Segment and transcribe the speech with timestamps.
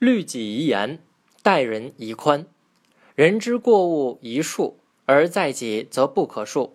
[0.00, 0.98] 律己宜严，
[1.42, 2.46] 待人宜宽。
[3.14, 4.72] 人之过物宜恕，
[5.04, 6.70] 而在己则不可恕；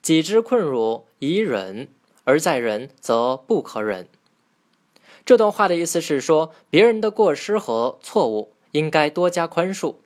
[0.00, 1.88] 己之困辱宜忍，
[2.24, 4.08] 而在人则不可忍。
[5.26, 9.96] 这段话的意思是说，别人的过失和错误应该多加宽恕，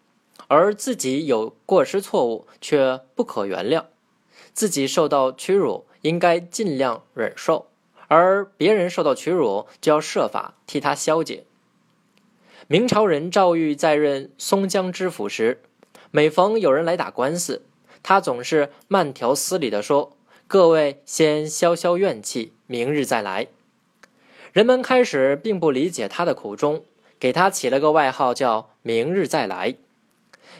[0.48, 3.84] 而自己有过失错误却不可原谅；
[4.52, 7.68] 自己受到屈辱应该尽量忍受，
[8.08, 11.44] 而别人受到屈辱就要设法替他消解。
[12.72, 15.60] 明朝人赵玉在任松江知府时，
[16.12, 17.64] 每逢有人来打官司，
[18.00, 20.16] 他总是慢条斯理地说
[20.46, 23.48] ：“各位先消消怨气，明日再来。”
[24.54, 26.84] 人们开始并不理解他的苦衷，
[27.18, 29.74] 给他起了个外号叫“明日再来”。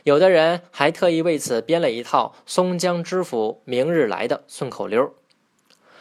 [0.02, 5.14] 有的人还特意为此编了一套“松江知府明日来”的顺口溜。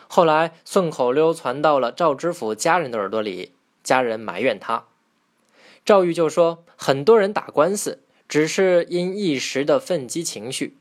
[0.07, 3.53] 后来，顺口溜传到了赵知府家人的耳朵里，
[3.83, 4.85] 家人埋怨他。
[5.85, 10.77] 赵玉就说：“很多人打官司，只是因一时的愤激情绪，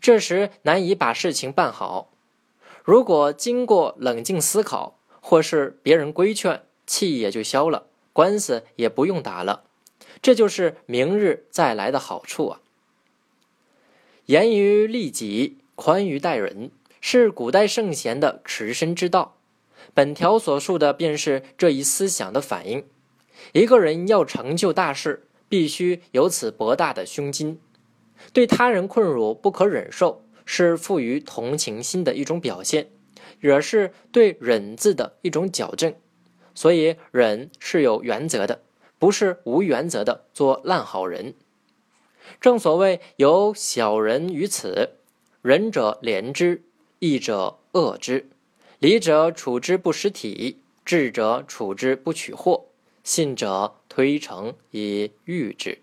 [0.00, 2.10] 这时难以把事情办好。
[2.84, 9.64] 如果经过冷静思考，或是别人规劝，气也就消了，官司也不用打了。
[10.20, 12.60] 这就是明日再来的好处啊！
[14.26, 19.36] 严于律己，宽于待人，是古代圣贤的持身之道。
[19.94, 22.84] 本条所述的便是这一思想的反映。”
[23.52, 27.58] 一个人要成就大事，必须有此博大的胸襟。
[28.32, 32.90] 对他人困辱不可忍受，是富于同情心的一种表现，
[33.40, 35.94] 也是对“忍”字的一种矫正。
[36.54, 38.62] 所以，忍是有原则的，
[38.98, 41.34] 不是无原则的做烂好人。
[42.40, 44.90] 正所谓“有小人于此，
[45.40, 46.62] 仁者怜之，
[47.00, 48.28] 义者恶之，
[48.78, 52.66] 礼者处之不失体，智者处之不取祸。
[53.02, 55.82] 信者推诚以御之。